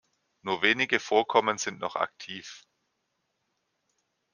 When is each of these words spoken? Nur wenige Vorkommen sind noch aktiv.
Nur 0.41 0.63
wenige 0.63 0.99
Vorkommen 0.99 1.59
sind 1.59 1.77
noch 1.79 1.95
aktiv. 1.95 2.65